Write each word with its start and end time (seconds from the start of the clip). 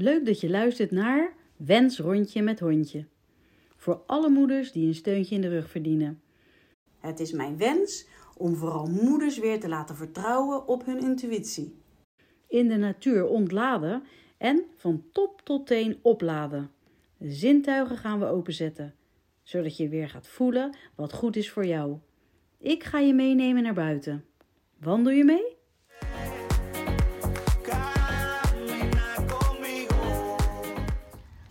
Leuk 0.00 0.26
dat 0.26 0.40
je 0.40 0.50
luistert 0.50 0.90
naar 0.90 1.32
Wens 1.56 1.98
Rondje 1.98 2.42
met 2.42 2.60
Hondje. 2.60 3.06
Voor 3.76 4.02
alle 4.06 4.28
moeders 4.28 4.72
die 4.72 4.86
een 4.86 4.94
steuntje 4.94 5.34
in 5.34 5.40
de 5.40 5.48
rug 5.48 5.70
verdienen. 5.70 6.22
Het 6.98 7.20
is 7.20 7.32
mijn 7.32 7.56
wens 7.56 8.06
om 8.36 8.56
vooral 8.56 8.86
moeders 8.86 9.38
weer 9.38 9.60
te 9.60 9.68
laten 9.68 9.96
vertrouwen 9.96 10.66
op 10.66 10.86
hun 10.86 10.98
intuïtie. 10.98 11.74
In 12.48 12.68
de 12.68 12.76
natuur 12.76 13.26
ontladen 13.26 14.02
en 14.36 14.64
van 14.76 15.04
top 15.12 15.40
tot 15.44 15.66
teen 15.66 15.98
opladen. 16.02 16.70
De 17.16 17.30
zintuigen 17.30 17.96
gaan 17.96 18.18
we 18.18 18.26
openzetten, 18.26 18.94
zodat 19.42 19.76
je 19.76 19.88
weer 19.88 20.08
gaat 20.08 20.28
voelen 20.28 20.76
wat 20.94 21.12
goed 21.12 21.36
is 21.36 21.50
voor 21.50 21.66
jou. 21.66 21.96
Ik 22.58 22.84
ga 22.84 22.98
je 22.98 23.14
meenemen 23.14 23.62
naar 23.62 23.74
buiten. 23.74 24.24
Wandel 24.76 25.12
je 25.12 25.24
mee? 25.24 25.57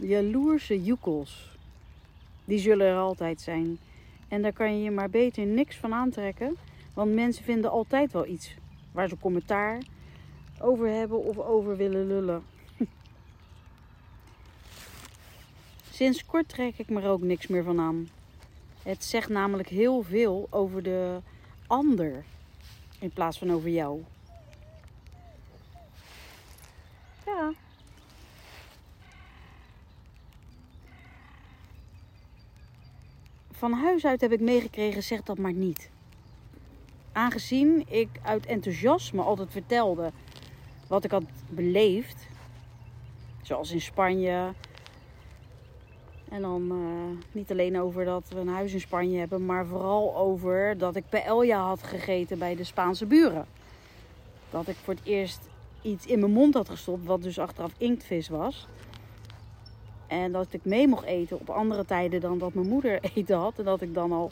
Jaloerse 0.08 0.84
joekels. 0.84 1.52
Die 2.46 2.60
zullen 2.60 2.88
er 2.88 2.98
altijd 2.98 3.42
zijn. 3.42 3.78
En 4.28 4.42
daar 4.42 4.54
kan 4.54 4.78
je 4.78 4.84
je 4.84 4.92
maar 4.92 5.10
beter 5.10 5.46
niks 5.46 5.76
van 5.76 5.94
aantrekken. 5.94 6.56
Want 6.94 7.14
mensen 7.14 7.44
vinden 7.44 7.72
altijd 7.72 8.12
wel 8.12 8.26
iets 8.26 8.56
waar 8.92 9.10
ze 9.10 9.18
commentaar 9.18 9.82
over 10.60 10.88
hebben 10.88 11.24
of 11.24 11.38
over 11.38 11.78
willen 11.78 12.08
lullen. 12.08 12.44
Sinds 15.92 16.26
kort 16.26 16.50
trek 16.50 16.78
ik 16.78 16.90
me 16.90 17.02
er 17.02 17.10
ook 17.10 17.22
niks 17.22 17.48
meer 17.48 17.64
van 17.64 17.80
aan. 17.80 18.10
Het 18.84 19.04
zegt 19.04 19.30
namelijk 19.30 19.70
heel 19.70 20.02
veel 20.02 20.48
over 20.50 20.84
de 20.84 21.18
ander 21.68 22.24
in 23.00 23.10
plaats 23.10 23.38
van 23.38 23.52
over 23.52 23.70
jou. 23.70 24.02
Van 33.58 33.74
huis 33.74 34.06
uit 34.06 34.22
heb 34.22 34.32
ik 34.32 34.40
meegekregen, 34.40 35.04
zeg 35.04 35.24
dat 35.24 35.38
maar 35.38 35.54
niet. 35.54 35.90
Aangezien 37.12 37.84
ik 37.88 38.10
uit 38.22 38.46
enthousiasme 38.46 39.22
altijd 39.22 39.52
vertelde 39.52 40.12
wat 40.88 41.04
ik 41.04 41.12
had 41.12 41.24
beleefd, 41.50 42.28
zoals 43.42 43.72
in 43.72 43.82
Spanje. 43.82 44.54
En 46.30 46.42
dan 46.42 46.72
uh, 46.72 47.24
niet 47.32 47.52
alleen 47.52 47.80
over 47.80 48.06
dat 48.06 48.28
we 48.30 48.40
een 48.40 48.48
huis 48.48 48.74
in 48.74 48.80
Spanje 48.80 49.20
hebben, 49.20 49.46
maar 49.46 49.66
vooral 49.66 50.16
over 50.18 50.78
dat 50.78 50.96
ik 50.96 51.10
paella 51.10 51.68
had 51.68 51.84
gegeten 51.84 52.40
bij 52.40 52.56
de 52.56 52.64
Spaanse 52.64 53.06
buren. 53.06 53.46
Dat 54.50 54.68
ik 54.68 54.76
voor 54.76 54.94
het 54.94 55.06
eerst 55.06 55.40
iets 55.82 56.06
in 56.06 56.20
mijn 56.20 56.32
mond 56.32 56.54
had 56.54 56.70
gestopt, 56.70 57.06
wat 57.06 57.22
dus 57.22 57.40
achteraf 57.40 57.72
inktvis 57.78 58.28
was. 58.28 58.68
En 60.08 60.32
dat 60.32 60.54
ik 60.54 60.66
mee 60.66 60.88
mocht 60.88 61.06
eten 61.06 61.40
op 61.40 61.50
andere 61.50 61.86
tijden 61.86 62.22
dan 62.22 62.38
dat 62.38 62.54
mijn 62.54 62.68
moeder 62.68 63.00
eten 63.16 63.38
had. 63.38 63.60
En 63.60 63.66
dat 63.66 63.82
ik 63.82 63.94
dan 63.94 64.12
al 64.12 64.32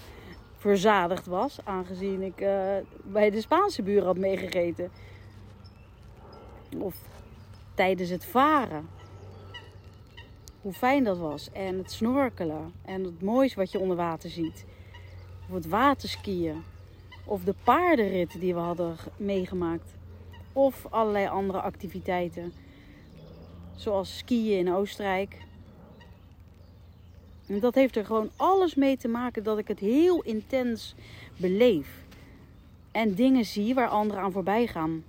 verzadigd 0.57 1.25
was, 1.25 1.57
aangezien 1.63 2.21
ik 2.21 2.41
uh, 2.41 2.75
bij 3.03 3.29
de 3.29 3.41
Spaanse 3.41 3.81
buren 3.81 4.05
had 4.05 4.17
meegegeten. 4.17 4.91
Of 6.77 6.95
tijdens 7.75 8.09
het 8.09 8.25
varen. 8.25 8.87
Hoe 10.61 10.73
fijn 10.73 11.03
dat 11.03 11.17
was. 11.17 11.51
En 11.51 11.77
het 11.77 11.91
snorkelen. 11.91 12.73
En 12.85 13.03
het 13.03 13.21
moois 13.21 13.53
wat 13.53 13.71
je 13.71 13.79
onder 13.79 13.97
water 13.97 14.29
ziet. 14.29 14.65
Of 15.49 15.55
het 15.55 15.67
waterskiën. 15.67 16.63
Of 17.25 17.43
de 17.43 17.55
paardenrit 17.63 18.39
die 18.39 18.53
we 18.53 18.59
hadden 18.59 18.95
meegemaakt. 19.17 19.93
Of 20.53 20.85
allerlei 20.89 21.27
andere 21.27 21.61
activiteiten. 21.61 22.53
Zoals 23.75 24.17
skiën 24.17 24.57
in 24.57 24.73
Oostenrijk. 24.73 25.37
En 27.47 27.59
dat 27.59 27.75
heeft 27.75 27.95
er 27.95 28.05
gewoon 28.05 28.29
alles 28.35 28.75
mee 28.75 28.97
te 28.97 29.07
maken 29.07 29.43
dat 29.43 29.57
ik 29.57 29.67
het 29.67 29.79
heel 29.79 30.21
intens 30.21 30.95
beleef. 31.37 32.03
En 32.91 33.13
dingen 33.13 33.45
zie 33.45 33.73
waar 33.73 33.89
anderen 33.89 34.23
aan 34.23 34.31
voorbij 34.31 34.67
gaan. 34.67 35.03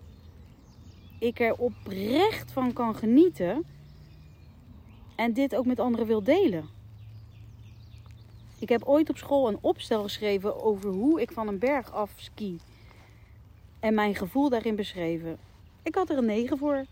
Ik 1.19 1.41
er 1.41 1.55
oprecht 1.55 2.53
van 2.53 2.73
kan 2.73 2.95
genieten. 2.95 3.65
En 5.15 5.33
dit 5.33 5.57
ook 5.57 5.67
met 5.67 5.81
anderen 5.81 6.07
wil 6.07 6.23
delen. 6.23 6.69
Ik 8.59 8.69
heb 8.69 8.85
ooit 8.85 9.11
op 9.11 9.17
school 9.17 9.49
een 9.49 9.59
opstel 9.61 10.03
geschreven 10.03 10.63
over 10.63 10.91
hoe 10.91 11.21
ik 11.21 11.31
van 11.31 11.49
een 11.49 11.59
berg 11.59 11.93
af 11.93 12.11
ski. 12.17 12.59
En 13.81 13.95
mijn 13.95 14.15
gevoel 14.15 14.49
daarin 14.49 14.77
beschreven. 14.77 15.39
Ik 15.83 15.95
had 15.95 16.11
er 16.11 16.19
een 16.19 16.25
9 16.25 16.59
voor. 16.59 16.85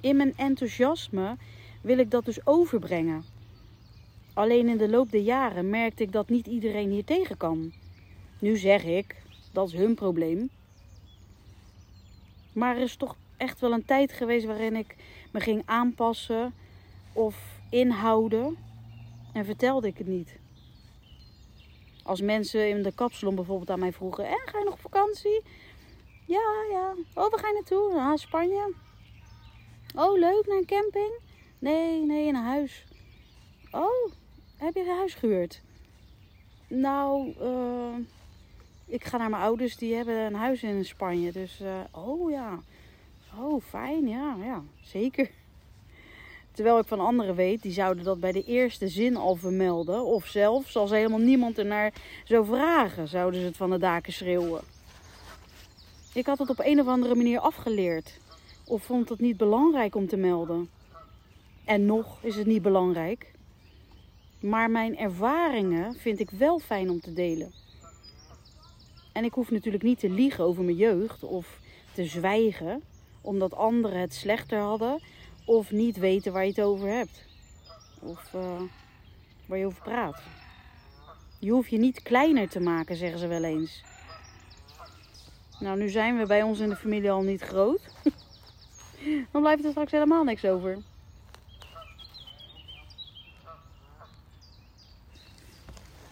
In 0.00 0.16
mijn 0.16 0.32
enthousiasme 0.36 1.36
wil 1.80 1.98
ik 1.98 2.10
dat 2.10 2.24
dus 2.24 2.46
overbrengen. 2.46 3.33
Alleen 4.34 4.68
in 4.68 4.76
de 4.76 4.88
loop 4.88 5.10
der 5.10 5.20
jaren 5.20 5.70
merkte 5.70 6.02
ik 6.02 6.12
dat 6.12 6.28
niet 6.28 6.46
iedereen 6.46 6.90
hier 6.90 7.04
tegen 7.04 7.36
kan. 7.36 7.72
Nu 8.38 8.56
zeg 8.56 8.84
ik, 8.84 9.22
dat 9.52 9.68
is 9.68 9.74
hun 9.74 9.94
probleem. 9.94 10.50
Maar 12.52 12.76
er 12.76 12.82
is 12.82 12.96
toch 12.96 13.16
echt 13.36 13.60
wel 13.60 13.72
een 13.72 13.84
tijd 13.84 14.12
geweest 14.12 14.46
waarin 14.46 14.76
ik 14.76 14.96
me 15.32 15.40
ging 15.40 15.62
aanpassen 15.64 16.54
of 17.12 17.60
inhouden 17.70 18.56
en 19.32 19.44
vertelde 19.44 19.86
ik 19.86 19.98
het 19.98 20.06
niet. 20.06 20.38
Als 22.02 22.20
mensen 22.20 22.68
in 22.68 22.82
de 22.82 22.92
kapsalon 22.94 23.34
bijvoorbeeld 23.34 23.70
aan 23.70 23.78
mij 23.78 23.92
vroegen: 23.92 24.26
En 24.26 24.40
ga 24.44 24.58
je 24.58 24.64
nog 24.64 24.74
op 24.74 24.80
vakantie? 24.80 25.42
Ja, 26.26 26.64
ja. 26.70 26.94
Oh, 27.14 27.30
waar 27.30 27.38
ga 27.38 27.48
je 27.48 27.54
naartoe? 27.54 27.94
Naar 27.94 28.18
Spanje. 28.18 28.72
Oh, 29.94 30.18
leuk, 30.18 30.46
naar 30.46 30.56
een 30.56 30.66
camping? 30.66 31.18
Nee, 31.58 32.06
nee, 32.06 32.28
een 32.28 32.34
huis. 32.34 32.84
Oh, 33.70 34.12
heb 34.64 34.74
je 34.74 34.80
een 34.80 34.96
huis 34.96 35.14
gehuurd? 35.14 35.60
Nou, 36.68 37.34
uh, 37.42 37.94
ik 38.86 39.04
ga 39.04 39.16
naar 39.16 39.30
mijn 39.30 39.42
ouders, 39.42 39.76
die 39.76 39.94
hebben 39.94 40.14
een 40.14 40.34
huis 40.34 40.62
in 40.62 40.84
Spanje. 40.84 41.32
Dus, 41.32 41.60
uh, 41.62 41.80
oh 41.90 42.30
ja. 42.30 42.58
Oh, 43.38 43.62
fijn, 43.62 44.08
ja, 44.08 44.36
ja, 44.44 44.62
zeker. 44.82 45.30
Terwijl 46.52 46.78
ik 46.78 46.86
van 46.86 47.00
anderen 47.00 47.34
weet, 47.34 47.62
die 47.62 47.72
zouden 47.72 48.04
dat 48.04 48.20
bij 48.20 48.32
de 48.32 48.44
eerste 48.44 48.88
zin 48.88 49.16
al 49.16 49.34
vermelden. 49.34 50.04
Of 50.04 50.26
zelfs, 50.26 50.76
als 50.76 50.90
helemaal 50.90 51.18
niemand 51.18 51.58
er 51.58 51.66
naar 51.66 51.92
zou 52.24 52.46
vragen, 52.46 53.08
zouden 53.08 53.40
ze 53.40 53.46
het 53.46 53.56
van 53.56 53.70
de 53.70 53.78
daken 53.78 54.12
schreeuwen. 54.12 54.62
Ik 56.12 56.26
had 56.26 56.38
het 56.38 56.50
op 56.50 56.60
een 56.64 56.80
of 56.80 56.86
andere 56.86 57.14
manier 57.14 57.38
afgeleerd. 57.38 58.18
Of 58.64 58.82
vond 58.82 59.08
het 59.08 59.20
niet 59.20 59.36
belangrijk 59.36 59.94
om 59.94 60.06
te 60.06 60.16
melden. 60.16 60.68
En 61.64 61.86
nog 61.86 62.18
is 62.20 62.36
het 62.36 62.46
niet 62.46 62.62
belangrijk. 62.62 63.33
Maar 64.44 64.70
mijn 64.70 64.98
ervaringen 64.98 65.94
vind 65.94 66.20
ik 66.20 66.30
wel 66.30 66.58
fijn 66.58 66.90
om 66.90 67.00
te 67.00 67.12
delen. 67.12 67.52
En 69.12 69.24
ik 69.24 69.32
hoef 69.32 69.50
natuurlijk 69.50 69.82
niet 69.82 69.98
te 69.98 70.10
liegen 70.10 70.44
over 70.44 70.64
mijn 70.64 70.76
jeugd 70.76 71.22
of 71.22 71.60
te 71.92 72.04
zwijgen 72.04 72.82
omdat 73.20 73.54
anderen 73.54 74.00
het 74.00 74.14
slechter 74.14 74.58
hadden 74.58 75.02
of 75.44 75.70
niet 75.70 75.96
weten 75.96 76.32
waar 76.32 76.42
je 76.42 76.48
het 76.48 76.60
over 76.60 76.88
hebt. 76.88 77.24
Of 78.00 78.32
uh, 78.34 78.60
waar 79.46 79.58
je 79.58 79.66
over 79.66 79.82
praat. 79.82 80.22
Je 81.38 81.50
hoeft 81.50 81.70
je 81.70 81.78
niet 81.78 82.02
kleiner 82.02 82.48
te 82.48 82.60
maken, 82.60 82.96
zeggen 82.96 83.18
ze 83.18 83.26
wel 83.26 83.44
eens. 83.44 83.84
Nou, 85.60 85.78
nu 85.78 85.88
zijn 85.88 86.18
we 86.18 86.26
bij 86.26 86.42
ons 86.42 86.58
in 86.58 86.68
de 86.68 86.76
familie 86.76 87.10
al 87.10 87.22
niet 87.22 87.42
groot. 87.42 87.80
Dan 89.32 89.40
blijft 89.42 89.64
er 89.64 89.70
straks 89.70 89.92
helemaal 89.92 90.24
niks 90.24 90.44
over. 90.44 90.78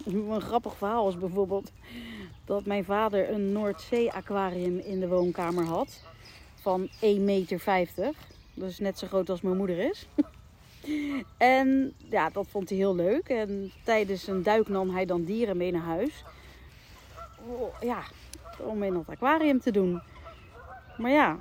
Een 0.29 0.41
grappig 0.41 0.75
verhaal 0.75 1.09
is 1.09 1.17
bijvoorbeeld 1.17 1.71
dat 2.45 2.65
mijn 2.65 2.83
vader 2.83 3.29
een 3.29 3.51
Noordzee-aquarium 3.51 4.77
in 4.77 4.99
de 4.99 5.07
woonkamer 5.07 5.65
had. 5.65 6.03
Van 6.55 6.87
1,50 6.87 6.91
meter. 7.19 8.11
Dat 8.53 8.69
is 8.69 8.79
net 8.79 8.99
zo 8.99 9.07
groot 9.07 9.29
als 9.29 9.41
mijn 9.41 9.57
moeder 9.57 9.77
is. 9.77 10.07
en 11.37 11.93
ja, 12.09 12.29
dat 12.29 12.47
vond 12.47 12.69
hij 12.69 12.77
heel 12.77 12.95
leuk. 12.95 13.29
En 13.29 13.71
tijdens 13.83 14.27
een 14.27 14.43
duik 14.43 14.67
nam 14.67 14.89
hij 14.89 15.05
dan 15.05 15.23
dieren 15.23 15.57
mee 15.57 15.71
naar 15.71 15.81
huis. 15.81 16.23
Oh, 17.45 17.81
ja, 17.81 18.03
om 18.57 18.83
in 18.83 18.95
het 18.95 19.09
aquarium 19.09 19.59
te 19.59 19.71
doen. 19.71 20.01
Maar 20.97 21.11
ja, 21.11 21.37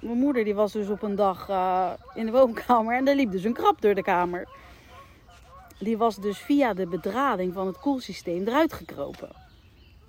mijn 0.00 0.18
moeder 0.18 0.44
die 0.44 0.54
was 0.54 0.72
dus 0.72 0.88
op 0.88 1.02
een 1.02 1.14
dag 1.14 1.48
uh, 1.48 1.90
in 2.14 2.26
de 2.26 2.32
woonkamer 2.32 2.96
en 2.96 3.08
er 3.08 3.14
liep 3.14 3.30
dus 3.30 3.44
een 3.44 3.52
krab 3.52 3.80
door 3.80 3.94
de 3.94 4.02
kamer. 4.02 4.48
Die 5.78 5.96
was 5.96 6.16
dus 6.16 6.38
via 6.38 6.74
de 6.74 6.86
bedrading 6.86 7.52
van 7.52 7.66
het 7.66 7.78
koelsysteem 7.78 8.46
eruit 8.46 8.72
gekropen. 8.72 9.30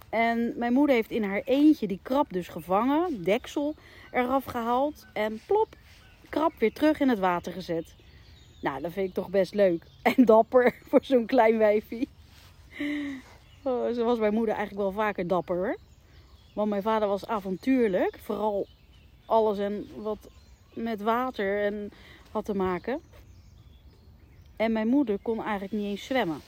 En 0.10 0.54
mijn 0.58 0.74
moeder 0.74 0.96
heeft 0.96 1.12
in 1.12 1.24
haar 1.24 1.42
eentje 1.46 1.88
die 1.88 2.00
krab 2.02 2.34
dus 2.34 2.48
gevangen, 2.48 3.24
deksel 3.24 3.76
eraf 4.12 4.46
gehaald 4.46 5.06
en 5.14 5.42
plop, 5.46 5.76
krab 6.30 6.52
weer 6.58 6.74
terug 6.74 7.00
in 7.00 7.10
het 7.10 7.20
water 7.20 7.54
gezet. 7.54 7.96
Nou, 8.62 8.82
dat 8.82 8.92
vind 8.92 9.08
ik 9.08 9.14
toch 9.14 9.30
best 9.30 9.54
leuk. 9.54 9.84
En 10.02 10.26
dapper 10.26 10.76
voor 10.84 11.00
zo'n 11.04 11.26
klein 11.26 11.58
wijfie. 11.58 12.10
Oh, 13.64 13.94
zo 13.94 14.06
was 14.06 14.20
mijn 14.20 14.34
moeder 14.34 14.56
eigenlijk 14.56 14.84
wel 14.84 15.04
vaker 15.04 15.28
dapper. 15.28 15.78
Want 16.54 16.70
mijn 16.70 16.82
vader 16.82 17.08
was 17.08 17.28
avontuurlijk. 17.28 18.20
Vooral 18.22 18.68
alles 19.26 19.58
en 19.58 19.88
wat 19.96 20.30
met 20.74 21.02
water. 21.02 21.64
En 21.64 21.92
had 22.32 22.46
te 22.46 22.56
maken. 22.56 23.02
En 24.58 24.72
mijn 24.72 24.88
moeder 24.88 25.18
kon 25.22 25.44
eigenlijk 25.44 25.72
niet 25.72 25.86
eens 25.86 26.06
zwemmen. 26.06 26.42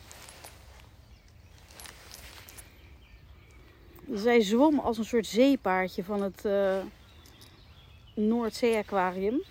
Zij 4.14 4.42
zwom 4.42 4.80
als 4.80 4.98
een 4.98 5.06
soort 5.06 5.28
zeepaardje 5.28 6.04
van 6.04 6.22
het 6.22 6.46
uh, 6.46 6.78
Noordzee-aquarium. 8.16 9.44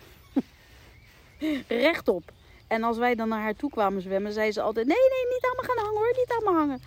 Rechtop. 1.68 2.32
En 2.66 2.82
als 2.82 2.98
wij 2.98 3.14
dan 3.14 3.28
naar 3.28 3.40
haar 3.40 3.56
toe 3.56 3.70
kwamen 3.70 4.02
zwemmen, 4.02 4.32
zei 4.32 4.52
ze 4.52 4.60
altijd: 4.60 4.86
Nee, 4.86 4.96
nee, 4.96 5.34
niet 5.34 5.46
aan 5.50 5.56
me 5.56 5.62
gaan 5.62 5.84
hangen 5.84 6.00
hoor, 6.00 6.14
niet 6.16 6.32
aan 6.38 6.52
me 6.52 6.58
hangen. 6.58 6.80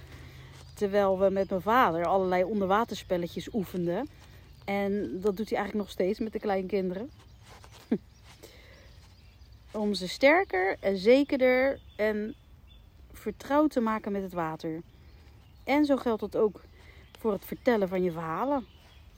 Terwijl 0.75 1.19
we 1.19 1.29
met 1.29 1.49
mijn 1.49 1.61
vader 1.61 2.05
allerlei 2.05 2.43
onderwaterspelletjes 2.43 3.53
oefenden. 3.53 4.09
En 4.65 5.19
dat 5.21 5.37
doet 5.37 5.49
hij 5.49 5.57
eigenlijk 5.57 5.87
nog 5.87 5.89
steeds 5.89 6.19
met 6.19 6.33
de 6.33 6.39
kleinkinderen. 6.39 7.11
Om 9.73 9.93
ze 9.93 10.07
sterker 10.07 10.77
en 10.79 10.97
zekerder 10.97 11.79
en 11.95 12.35
vertrouwd 13.11 13.71
te 13.71 13.79
maken 13.79 14.11
met 14.11 14.21
het 14.21 14.33
water. 14.33 14.81
En 15.63 15.85
zo 15.85 15.97
geldt 15.97 16.21
dat 16.21 16.35
ook 16.35 16.61
voor 17.19 17.31
het 17.31 17.45
vertellen 17.45 17.87
van 17.87 18.03
je 18.03 18.11
verhalen, 18.11 18.65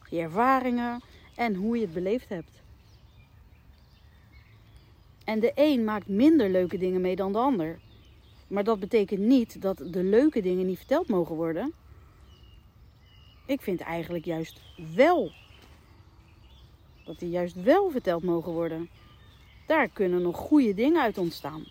je 0.10 0.20
ervaringen 0.20 1.02
en 1.36 1.56
hoe 1.56 1.76
je 1.76 1.82
het 1.82 1.94
beleefd 1.94 2.30
hebt. 2.30 2.62
En 5.24 5.40
de 5.40 5.52
een 5.56 5.84
maakt 5.84 6.08
minder 6.08 6.50
leuke 6.50 6.78
dingen 6.78 7.02
mee 7.02 7.16
dan 7.16 7.32
de 7.32 7.38
ander. 7.38 7.80
Maar 8.48 8.64
dat 8.64 8.80
betekent 8.80 9.20
niet 9.20 9.62
dat 9.62 9.78
de 9.78 10.04
leuke 10.04 10.42
dingen 10.42 10.66
niet 10.66 10.78
verteld 10.78 11.08
mogen 11.08 11.36
worden. 11.36 11.74
Ik 13.46 13.62
vind 13.62 13.82
eigenlijk 13.82 14.26
juist 14.26 14.62
wel 14.96 15.32
dat 17.04 17.20
die 17.20 17.30
juist 17.30 17.64
wel 17.64 17.90
verteld 17.90 18.24
mogen 18.24 18.52
worden. 18.52 18.90
Daar 19.65 19.88
kunnen 19.88 20.21
nog 20.21 20.38
goede 20.38 20.74
dingen 20.74 21.01
uit 21.01 21.18
ontstaan. 21.18 21.65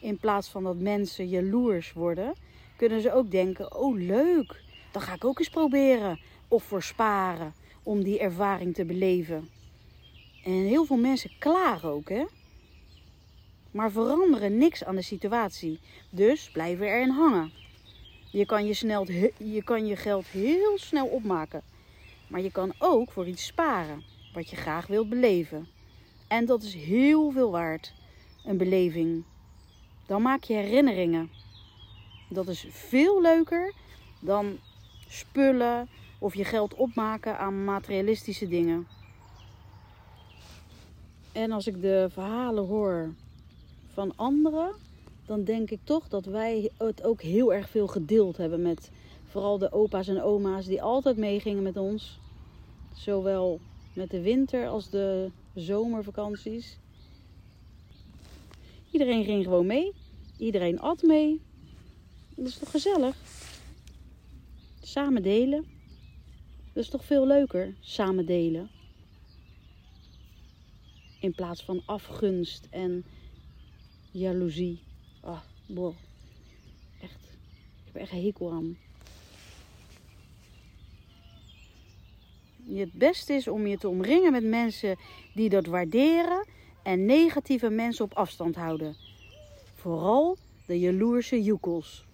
In 0.00 0.18
plaats 0.18 0.48
van 0.48 0.64
dat 0.64 0.76
mensen 0.76 1.28
jaloers 1.28 1.92
worden, 1.92 2.34
kunnen 2.76 3.00
ze 3.00 3.12
ook 3.12 3.30
denken: 3.30 3.76
oh 3.76 3.96
leuk, 3.98 4.62
dan 4.90 5.02
ga 5.02 5.14
ik 5.14 5.24
ook 5.24 5.38
eens 5.38 5.48
proberen. 5.48 6.20
Of 6.48 6.64
voor 6.64 6.82
sparen 6.82 7.54
om 7.82 8.02
die 8.02 8.18
ervaring 8.18 8.74
te 8.74 8.84
beleven. 8.84 9.48
En 10.44 10.52
heel 10.52 10.84
veel 10.84 10.96
mensen 10.96 11.30
klagen 11.38 11.88
ook, 11.88 12.08
hè? 12.08 12.24
Maar 13.70 13.90
veranderen 13.90 14.58
niks 14.58 14.84
aan 14.84 14.96
de 14.96 15.02
situatie. 15.02 15.78
Dus 16.10 16.50
blijven 16.50 16.86
erin 16.86 17.10
hangen. 17.10 17.52
Je 18.30 18.46
kan 18.46 18.66
je, 18.66 18.74
snel, 18.74 19.06
je 19.36 19.62
kan 19.64 19.86
je 19.86 19.96
geld 19.96 20.26
heel 20.26 20.78
snel 20.78 21.06
opmaken. 21.06 21.62
Maar 22.26 22.40
je 22.40 22.50
kan 22.50 22.74
ook 22.78 23.10
voor 23.10 23.26
iets 23.26 23.46
sparen 23.46 24.02
wat 24.34 24.50
je 24.50 24.56
graag 24.56 24.86
wilt 24.86 25.08
beleven. 25.08 25.68
En 26.32 26.44
dat 26.44 26.62
is 26.62 26.74
heel 26.74 27.30
veel 27.30 27.50
waard, 27.50 27.92
een 28.44 28.56
beleving. 28.56 29.24
Dan 30.06 30.22
maak 30.22 30.42
je 30.44 30.54
herinneringen. 30.54 31.30
Dat 32.28 32.48
is 32.48 32.66
veel 32.70 33.22
leuker 33.22 33.74
dan 34.20 34.58
spullen 35.08 35.88
of 36.18 36.34
je 36.34 36.44
geld 36.44 36.74
opmaken 36.74 37.38
aan 37.38 37.64
materialistische 37.64 38.48
dingen. 38.48 38.86
En 41.32 41.50
als 41.50 41.66
ik 41.66 41.82
de 41.82 42.08
verhalen 42.10 42.66
hoor 42.66 43.14
van 43.92 44.12
anderen, 44.16 44.74
dan 45.26 45.44
denk 45.44 45.70
ik 45.70 45.80
toch 45.84 46.08
dat 46.08 46.24
wij 46.24 46.70
het 46.78 47.04
ook 47.04 47.22
heel 47.22 47.54
erg 47.54 47.68
veel 47.68 47.86
gedeeld 47.86 48.36
hebben 48.36 48.62
met 48.62 48.90
vooral 49.24 49.58
de 49.58 49.72
opa's 49.72 50.08
en 50.08 50.22
oma's 50.22 50.66
die 50.66 50.82
altijd 50.82 51.16
meegingen 51.16 51.62
met 51.62 51.76
ons. 51.76 52.20
Zowel 52.94 53.60
met 53.92 54.10
de 54.10 54.20
winter 54.20 54.68
als 54.68 54.90
de 54.90 55.30
zomervakanties. 55.54 56.78
Iedereen 58.90 59.24
ging 59.24 59.44
gewoon 59.44 59.66
mee. 59.66 59.92
Iedereen 60.38 60.80
at 60.80 61.02
mee. 61.02 61.40
Dat 62.36 62.46
is 62.46 62.58
toch 62.58 62.70
gezellig? 62.70 63.16
Samen 64.80 65.22
delen. 65.22 65.64
Dat 66.72 66.84
is 66.84 66.90
toch 66.90 67.04
veel 67.04 67.26
leuker, 67.26 67.74
samen 67.80 68.26
delen. 68.26 68.70
In 71.20 71.34
plaats 71.34 71.64
van 71.64 71.82
afgunst 71.84 72.66
en 72.70 73.04
jaloezie. 74.10 74.82
Ah, 75.20 75.40
boh. 75.66 75.96
Echt. 77.00 77.20
Ik 77.22 77.84
heb 77.84 77.94
er 77.94 78.00
echt 78.00 78.10
hekel 78.10 78.52
aan. 78.52 78.76
Het 82.80 82.92
beste 82.92 83.32
is 83.32 83.48
om 83.48 83.66
je 83.66 83.78
te 83.78 83.88
omringen 83.88 84.32
met 84.32 84.44
mensen 84.44 84.96
die 85.34 85.48
dat 85.48 85.66
waarderen 85.66 86.46
en 86.82 87.06
negatieve 87.06 87.70
mensen 87.70 88.04
op 88.04 88.14
afstand 88.14 88.54
houden. 88.54 88.96
Vooral 89.74 90.36
de 90.66 90.78
jaloerse 90.78 91.42
joekels. 91.42 92.04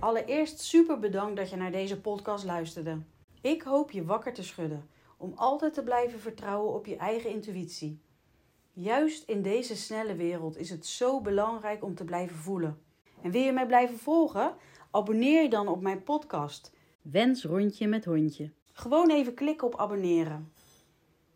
Allereerst 0.00 0.60
super 0.60 0.98
bedankt 0.98 1.36
dat 1.36 1.50
je 1.50 1.56
naar 1.56 1.72
deze 1.72 2.00
podcast 2.00 2.44
luisterde. 2.44 2.98
Ik 3.40 3.62
hoop 3.62 3.90
je 3.90 4.04
wakker 4.04 4.32
te 4.32 4.42
schudden 4.42 4.88
om 5.16 5.32
altijd 5.36 5.74
te 5.74 5.82
blijven 5.82 6.20
vertrouwen 6.20 6.74
op 6.74 6.86
je 6.86 6.96
eigen 6.96 7.30
intuïtie. 7.30 8.00
Juist 8.72 9.28
in 9.28 9.42
deze 9.42 9.76
snelle 9.76 10.14
wereld 10.14 10.56
is 10.56 10.70
het 10.70 10.86
zo 10.86 11.20
belangrijk 11.20 11.84
om 11.84 11.94
te 11.94 12.04
blijven 12.04 12.36
voelen. 12.36 12.78
En 13.22 13.30
wil 13.30 13.42
je 13.42 13.52
mij 13.52 13.66
blijven 13.66 13.98
volgen? 13.98 14.54
Abonneer 14.90 15.42
je 15.42 15.48
dan 15.48 15.68
op 15.68 15.80
mijn 15.80 16.02
podcast. 16.02 16.72
Wens 17.02 17.44
rondje 17.44 17.86
met 17.86 18.04
hondje. 18.04 18.50
Gewoon 18.72 19.10
even 19.10 19.34
klikken 19.34 19.66
op 19.66 19.78
abonneren. 19.78 20.52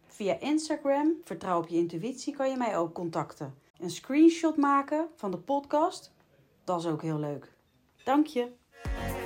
Via 0.07 0.41
Instagram, 0.41 1.15
vertrouw 1.25 1.59
op 1.59 1.69
je 1.69 1.77
intuïtie, 1.77 2.37
kan 2.37 2.51
je 2.51 2.57
mij 2.57 2.77
ook 2.77 2.93
contacten. 2.95 3.55
Een 3.79 3.91
screenshot 3.91 4.57
maken 4.57 5.09
van 5.15 5.31
de 5.31 5.39
podcast, 5.39 6.13
dat 6.65 6.81
is 6.81 6.87
ook 6.87 7.03
heel 7.03 7.19
leuk. 7.19 7.53
Dank 8.05 8.27
je. 8.27 9.26